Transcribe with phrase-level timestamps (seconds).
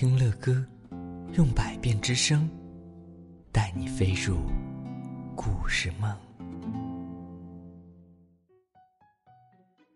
[0.00, 0.64] 听乐歌，
[1.34, 2.48] 用百变之声，
[3.52, 4.36] 带你飞入
[5.34, 6.16] 故事梦。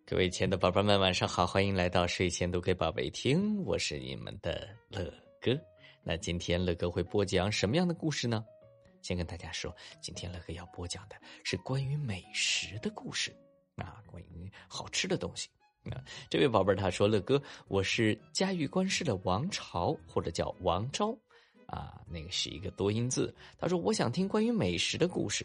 [0.04, 5.04] 各位亲爱的宝贝们，晚上好，欢迎来到睡前读给宝贝听，我是你们的乐
[5.40, 5.56] 哥。
[6.02, 8.44] 那今天乐哥会播讲什么样的故事呢？
[9.02, 11.14] 先跟大家说，今天乐哥要播讲的
[11.44, 13.32] 是关于美食的故事
[13.76, 15.48] 啊，关于好吃的东西。
[15.90, 15.98] 啊，
[16.30, 21.16] 这位宝贝儿他说：“乐哥，我是嘉峪关市的王朝，或者叫王昭，
[21.66, 23.34] 啊，那个是一个多音字。
[23.58, 25.44] 他说我想听关于美食的故事。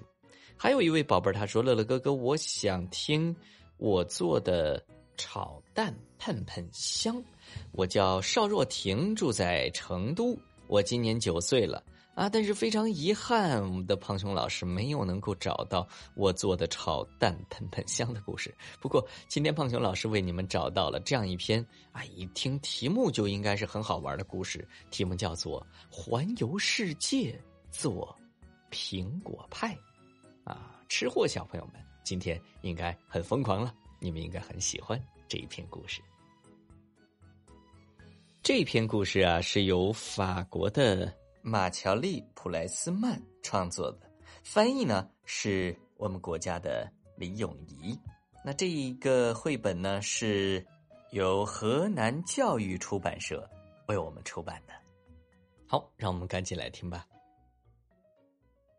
[0.56, 3.36] 还有一位宝贝儿他说：乐乐哥哥，我想听
[3.78, 4.84] 我做的
[5.18, 7.24] 炒蛋喷喷香。
[7.72, 11.84] 我叫邵若婷，住在成都，我今年九岁了。”
[12.18, 12.28] 啊！
[12.28, 18.52] 但是非常遗憾，我们的胖熊老师没有能够找到我做的炒蛋喷喷香的故事。
[18.82, 25.62] 不过今天胖熊老师为你们找到了这样一篇啊，一听题目就应该是很好玩的故事，题目叫做
[25.96, 28.18] 《环游世界做
[28.72, 29.76] 苹果派》。
[30.52, 36.02] 啊，吃货小朋友们今天应该很疯狂了，你们应该很喜欢这一篇故事。
[38.42, 41.14] 这篇故事啊，是由法国的。
[41.42, 44.12] 马乔丽·普莱斯曼创作的，
[44.44, 47.98] 翻译呢是我们国家的李永怡。
[48.44, 50.66] 那这一个绘本呢是
[51.12, 53.50] 由河南教育出版社
[53.88, 54.74] 为我们出版的。
[55.68, 57.06] 好，让我们赶紧来听吧。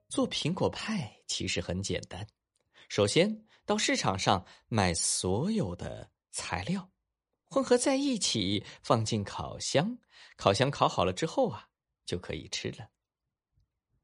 [0.08, 2.26] 做苹果派其实很简单，
[2.88, 6.90] 首先到市场上买所有的材料，
[7.44, 9.98] 混合在一起，放进烤箱，
[10.36, 11.67] 烤箱烤好了之后啊。
[12.08, 12.88] 就可以吃了。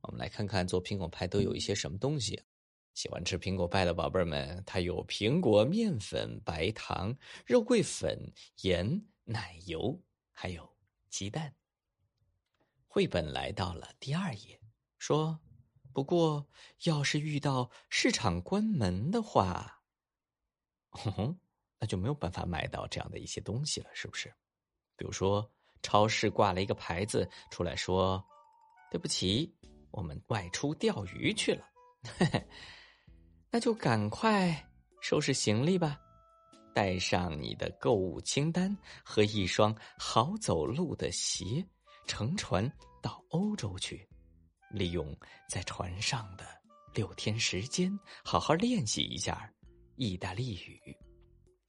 [0.02, 2.42] 我们来看看做苹果派都有一些什么东西。
[2.92, 8.30] 喜欢吃苹果派的宝贝们，它有苹果、面粉、白糖、肉桂粉、
[8.60, 9.98] 盐、奶油，
[10.32, 10.76] 还有
[11.08, 11.54] 鸡蛋。
[12.86, 14.60] 绘本来到了第二页，
[14.98, 15.40] 说
[15.94, 16.46] ：“不过
[16.82, 19.82] 要是遇到市场关门的话，
[20.90, 21.40] 哼，
[21.80, 24.28] 那就没有办法买到这样的一些东西了，是不是？
[24.94, 25.50] 比如说。”
[25.84, 28.24] 超市挂了一个牌子出来说
[28.90, 29.54] ：“对不起，
[29.90, 31.68] 我们外出钓鱼去了。
[33.52, 34.68] ”那就赶快
[35.00, 36.00] 收拾行李吧，
[36.74, 38.74] 带上你的购物清单
[39.04, 41.64] 和一双好走路的鞋，
[42.06, 42.68] 乘船
[43.02, 44.08] 到欧洲去，
[44.70, 45.14] 利用
[45.48, 46.46] 在船上的
[46.94, 49.52] 六天时间，好好练习一下
[49.96, 50.80] 意大利语。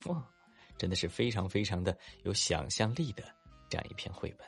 [0.05, 0.25] 哇，
[0.77, 3.34] 真的是非常非常的有想象力的。
[3.69, 4.47] 这样一篇绘本，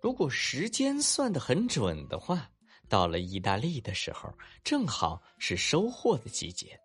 [0.00, 2.50] 如果时间算得很准的话，
[2.88, 4.32] 到了意大利的时候，
[4.64, 6.78] 正好是收获的季节。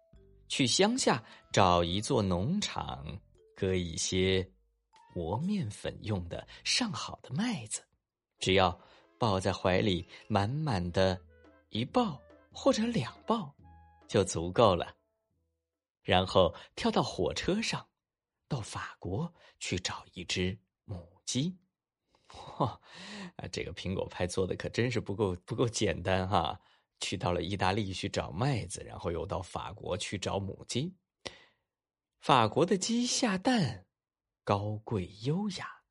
[0.47, 3.05] 去乡下找一座农场，
[3.55, 4.49] 割一些
[5.13, 7.81] 磨面粉用的上好的麦子，
[8.39, 8.79] 只要
[9.17, 11.19] 抱在怀里，满满的
[11.69, 13.53] 一抱或者两抱
[14.07, 14.95] 就足够了。
[16.01, 17.85] 然后跳到火车上。
[18.47, 21.57] 到法国去找一只母鸡，
[22.29, 22.63] 嚯！
[22.65, 22.79] 啊，
[23.51, 26.57] 这个苹果派做的可真是不够不够简单哈！
[26.99, 30.95] 去到了意大利去找麦子，然后又到法国去找母鸡。
[32.19, 33.85] 法国的鸡下蛋，
[34.43, 35.83] 高贵优雅，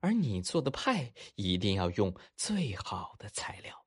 [0.00, 3.86] 而你做的派一定要用最好的材料。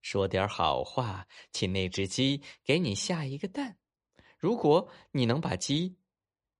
[0.00, 3.78] 说点好话，请那只鸡给你下一个蛋。
[4.38, 5.98] 如果你能把鸡。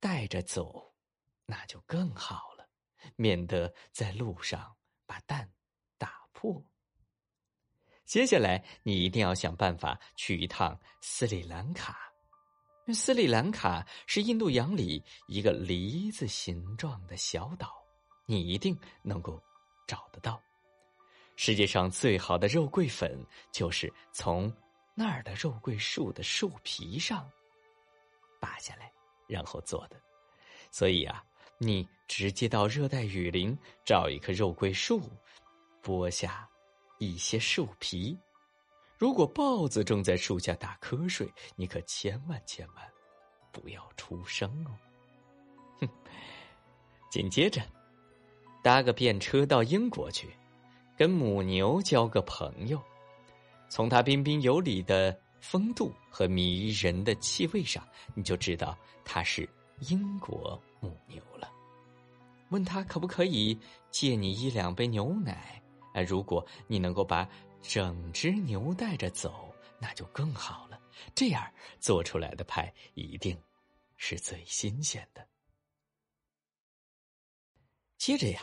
[0.03, 0.93] 带着走，
[1.47, 2.69] 那就更好了，
[3.15, 4.75] 免得在路上
[5.07, 5.49] 把蛋
[5.97, 6.61] 打破。
[8.05, 12.13] 接下来，你一定要想办法去一趟斯里兰卡。
[12.93, 17.73] 斯里兰卡是印度洋里一个梨子形状的小岛，
[18.27, 19.41] 你一定能够
[19.87, 20.43] 找得到。
[21.37, 24.53] 世界上最好的肉桂粉，就是从
[24.97, 27.31] 那儿的肉桂树的树皮上
[28.41, 28.93] 拔下来。
[29.27, 29.97] 然后做的，
[30.71, 31.25] 所以啊，
[31.59, 35.01] 你直接到热带雨林找一棵肉桂树，
[35.83, 36.49] 剥下
[36.99, 38.19] 一些树皮。
[38.99, 42.93] 如果豹子正在树下打瞌睡，你可千万千万
[43.51, 44.71] 不要出声哦。
[45.81, 45.89] 哼！
[47.11, 47.61] 紧接着，
[48.63, 50.31] 搭个便车到英国去，
[50.97, 52.81] 跟母牛交个朋友，
[53.69, 55.19] 从它彬彬有礼的。
[55.43, 59.47] 风度和迷人的气味上，你就知道它是
[59.81, 61.53] 英国母牛了。
[62.51, 63.59] 问他可不可以
[63.91, 65.61] 借你一两杯牛奶？
[65.95, 67.29] 啊，如果你能够把
[67.61, 70.81] 整只牛带着走，那就更好了。
[71.15, 73.37] 这样做出来的派一定
[73.97, 75.27] 是最新鲜的。
[77.99, 78.41] 接着呀，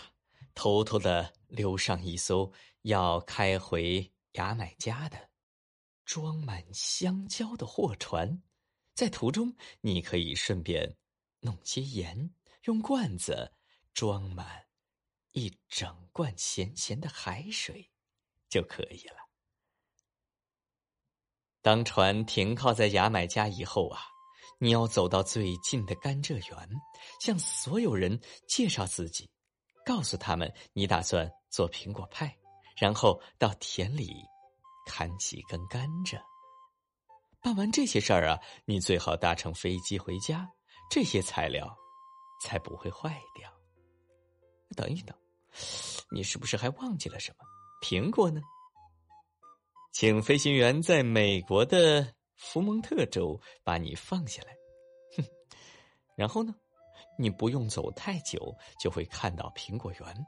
[0.54, 2.52] 偷偷的溜上一艘
[2.82, 5.29] 要开回牙买加的
[6.10, 8.42] 装满香蕉的货船，
[8.96, 10.98] 在途中你可以顺便
[11.40, 12.34] 弄些盐，
[12.64, 13.54] 用罐子
[13.94, 14.66] 装满
[15.34, 17.92] 一整罐咸咸的海水
[18.50, 19.18] 就可以了。
[21.62, 24.02] 当船停靠在牙买加以后啊。
[24.62, 26.70] 你要走到最近的甘蔗园，
[27.22, 29.30] 向所有人介绍自己，
[29.86, 32.36] 告诉他们你打算做苹果派，
[32.76, 34.14] 然后到田里
[34.90, 36.20] 砍几根甘蔗。
[37.40, 40.50] 办完这些事儿啊，你最好搭乘飞机回家，
[40.90, 41.78] 这些材料
[42.42, 43.48] 才不会坏掉。
[44.76, 45.16] 等一等，
[46.10, 47.46] 你是不是还忘记了什么？
[47.84, 48.42] 苹果呢？
[49.94, 52.16] 请飞行员在美国的。
[52.42, 54.56] 福蒙特州把你放下来，
[55.18, 55.24] 哼，
[56.16, 56.56] 然后呢，
[57.18, 60.26] 你不用走太久就会看到苹果园。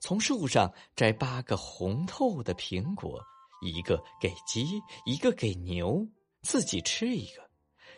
[0.00, 3.24] 从树上摘八个红透的苹果，
[3.60, 6.06] 一个给鸡，一个给牛，
[6.42, 7.48] 自己吃一个，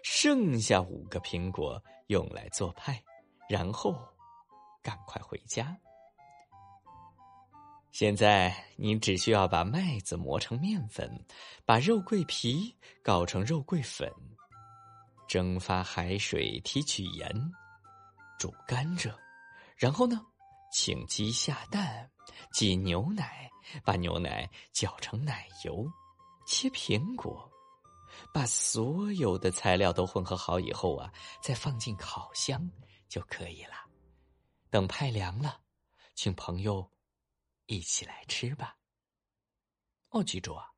[0.03, 3.03] 剩下五个苹果用来做派，
[3.49, 3.99] 然后
[4.83, 5.77] 赶快回家。
[7.91, 11.11] 现在你只需要把麦子磨成面粉，
[11.65, 12.73] 把肉桂皮
[13.03, 14.09] 搞成肉桂粉，
[15.27, 17.29] 蒸发海水，提取盐，
[18.39, 19.13] 煮甘蔗，
[19.77, 20.25] 然后呢，
[20.73, 22.11] 请鸡下蛋，
[22.53, 23.51] 挤牛奶，
[23.85, 25.87] 把牛奶搅成奶油，
[26.47, 27.51] 切苹果，
[28.33, 31.13] 把所有的材料都混合好以后啊，
[31.43, 32.71] 再放进烤箱
[33.09, 33.75] 就可以了。
[34.71, 35.61] 等派凉了，
[36.15, 36.91] 请朋友。
[37.71, 38.79] 一起来吃吧。
[40.09, 40.73] 哦，记住啊，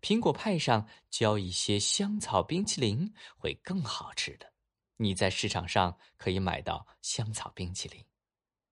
[0.00, 4.52] 苹果派上浇一些香草冰淇淋会更好吃的。
[4.96, 8.04] 你在市场上可以买到香草冰淇淋，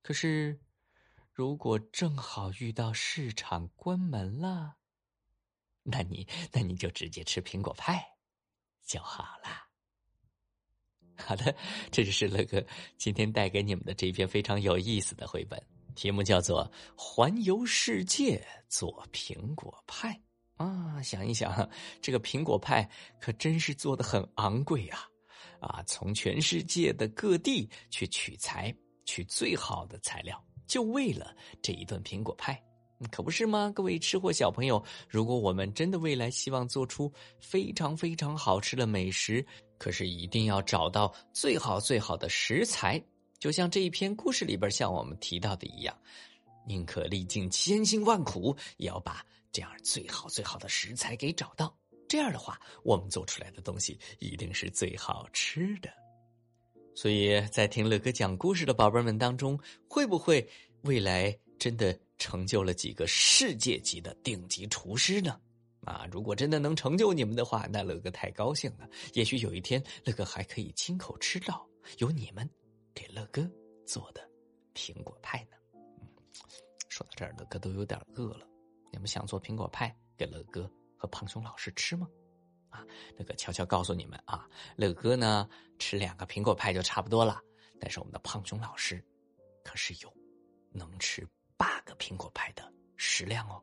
[0.03, 0.59] 可是
[1.33, 4.75] 如果正好遇到市场关门了，
[5.83, 8.05] 那你那你就直接吃苹果派
[8.85, 9.69] 就好了。
[11.17, 11.55] 好的，
[11.91, 12.65] 这就是乐哥
[12.97, 15.63] 今天带给你们的这篇非常有意思的绘本。
[15.95, 20.19] 题目叫做“环游世界做苹果派”
[20.57, 21.03] 啊！
[21.03, 21.69] 想一想，
[22.01, 22.89] 这个苹果派
[23.21, 25.07] 可真是做的很昂贵啊！
[25.61, 28.75] 啊，从全世界的各地去取材，
[29.11, 32.63] 取最好的材料，就为了这一顿苹果派，
[33.11, 33.73] 可不是吗？
[33.75, 39.45] 各位吃货小朋友，如果我们真的未来希望做出非常非常好吃的美食，
[39.79, 43.03] 可是一定要找到最好最好的食材。
[43.41, 45.99] 就像这一篇故事里边向我们提到的一样，
[46.65, 51.77] 宁可历尽千辛万苦，也要把这样最好最好的食材给找到。
[52.09, 55.91] 这样的话，我们做出来的东西一定是最好吃的。
[56.95, 59.59] 所以在听乐哥讲故事的宝贝们当中，
[59.89, 60.47] 会不会
[60.83, 65.41] 未来真的成就了几个世界级的顶级厨师呢？
[65.85, 68.87] 啊，如果真的能成就你们的话，那乐哥太高兴了。
[69.15, 71.67] 也许有一天，乐哥还可以亲口吃到
[71.99, 72.49] 有你们。
[72.93, 73.49] 给乐哥
[73.87, 74.21] 做的
[74.75, 75.57] 苹果派呢？
[76.89, 78.47] 说到这儿，乐哥都有点饿了。
[78.93, 82.07] 你们想做苹果派给乐哥和胖熊老师吃吗？
[82.71, 82.85] 啊，
[83.17, 87.41] 那个悄悄告诉你们啊，乐哥呢吃两个苹果派就差不多了。
[87.79, 89.03] 但是我们的胖熊老师
[89.63, 90.13] 可是有
[90.71, 91.27] 能吃
[91.57, 93.63] 八个苹果派的食量哦。